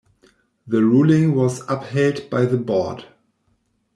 [0.65, 3.05] The ruling was upheld by the Board.